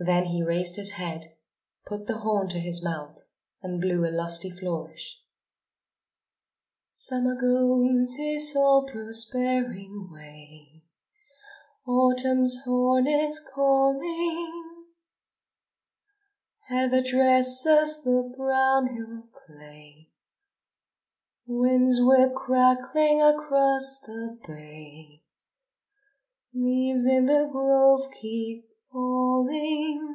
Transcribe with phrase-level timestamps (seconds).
[0.00, 1.26] Then he raised his head,
[1.84, 3.28] put the horn to his mouth
[3.62, 5.20] and blew a lusty flourish:
[6.92, 10.84] Summer goes his all prospering way,
[11.84, 14.86] Autumn's horn is calling.
[16.68, 20.10] Heather dresses the brown hill clay,
[21.44, 25.24] Winds whip crackling across the bay,
[26.54, 30.14] Leaves in the grove keep falling.